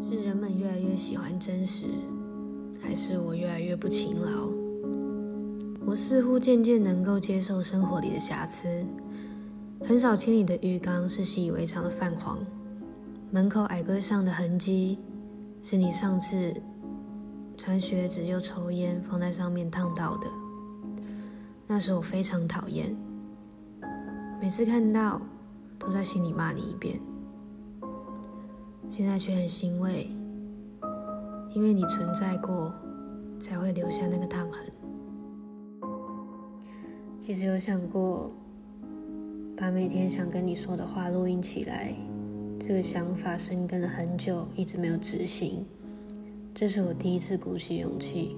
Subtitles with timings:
[0.00, 1.86] 是人们越来越喜欢真实，
[2.80, 4.48] 还是我越来越不勤劳？
[5.84, 8.84] 我似乎渐渐能够接受生活里的瑕疵。
[9.84, 12.38] 很少清理的浴缸是习以为常的泛黄，
[13.30, 14.98] 门口矮柜上的痕迹
[15.62, 16.54] 是你上次
[17.56, 20.28] 穿靴子又抽烟放在上面烫到的。
[21.66, 22.96] 那时我非常讨厌，
[24.40, 25.20] 每次看到
[25.78, 27.00] 都在心里骂你一遍。
[28.92, 30.06] 现在却很欣慰，
[31.54, 32.70] 因为你存在过，
[33.40, 34.70] 才会留下那个烫痕。
[37.18, 38.30] 其实有想过，
[39.56, 41.94] 把每天想跟你说的话录音起来，
[42.60, 45.64] 这个想法生根了很久，一直没有执行。
[46.52, 48.36] 这是我第一次鼓起勇气。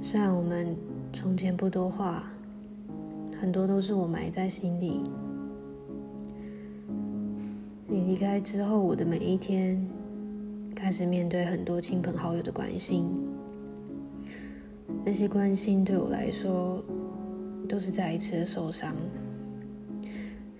[0.00, 0.76] 虽然我们
[1.12, 2.30] 从前不多话，
[3.40, 5.02] 很多都是我埋在心里。
[7.90, 9.82] 你离开之后，我的每一天
[10.76, 13.08] 开始面对很多亲朋好友的关心。
[15.06, 16.84] 那些关心对我来说，
[17.66, 18.94] 都是再一次的受伤。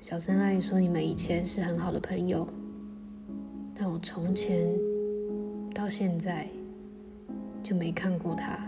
[0.00, 2.48] 小森阿姨说，你们以前是很好的朋友，
[3.74, 4.66] 但我从前
[5.74, 6.48] 到现在
[7.62, 8.58] 就没看过他，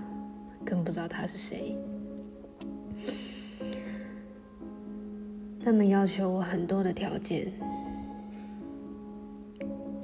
[0.66, 1.78] 更不知道他是谁。
[5.64, 7.50] 他们要求我很多的条件。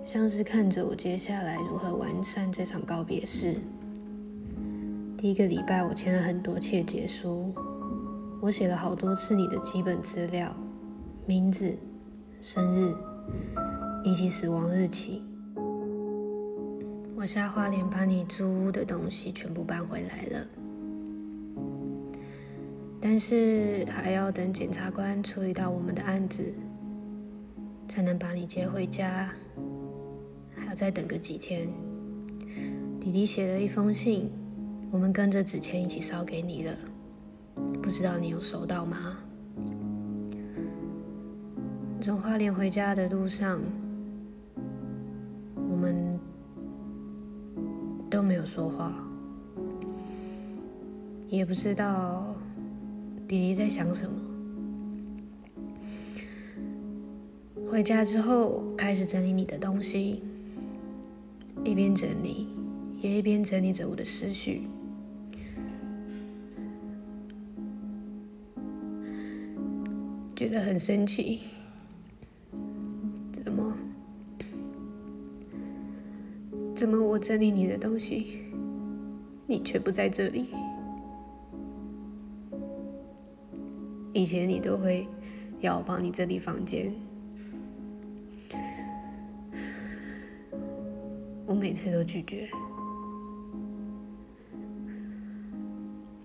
[0.07, 3.57] 像是看着我接下来如何完善这场告别式。
[5.19, 7.53] 第一个礼拜，我签了很多切结书，
[8.41, 10.55] 我写了好多次你的基本资料、
[11.27, 11.77] 名字、
[12.41, 12.95] 生日
[14.05, 15.25] 以及死亡日期。
[17.17, 20.47] 我下花莲把你租屋的东西全部搬回来了，
[23.01, 26.55] 但是还要等检察官处理到我们的案子，
[27.89, 29.29] 才能把你接回家。
[30.77, 31.67] 再等个几天，
[33.01, 34.31] 弟弟写了一封信，
[34.91, 36.73] 我们跟着纸钱一起烧给你了，
[37.83, 39.17] 不知道你有收到吗？
[42.03, 43.59] 从花莲回家的路上，
[45.55, 46.21] 我们
[48.11, 48.93] 都没有说话，
[51.29, 52.37] 也不知道
[53.27, 54.21] 弟弟在想什么。
[57.71, 60.23] 回家之后，开始整理你的东西。
[61.65, 62.49] 一边整理，
[63.01, 64.63] 也一边整理着我的思绪，
[70.35, 71.41] 觉得很生气。
[73.33, 73.77] 怎么？
[76.75, 78.45] 怎么我整理你的东西，
[79.47, 80.47] 你却不在这里？
[84.13, 85.07] 以前你都会
[85.61, 86.93] 要我帮你整理房间。
[91.47, 92.49] 我每次都拒绝。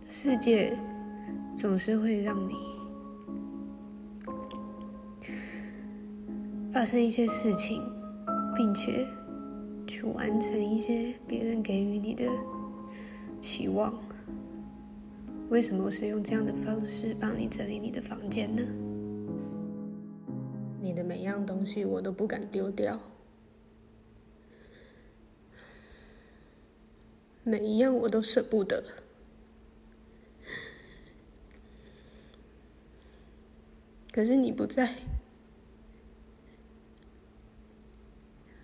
[0.10, 0.78] 世界
[1.56, 2.56] 总是会让你
[6.74, 7.82] 发生一些事情，
[8.56, 9.08] 并且
[9.86, 12.26] 去完成一些别人给予你的
[13.40, 13.94] 期望。
[15.50, 18.64] 为什么我是用这样的方式帮你整理你的房间呢？
[20.80, 23.00] 你的每样东西我都不敢丢掉。
[27.44, 28.84] 每一样我都舍不得，
[34.12, 34.96] 可是你不在，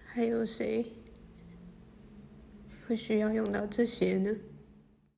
[0.06, 0.86] 还有谁
[2.88, 4.36] 会需要用到这些呢？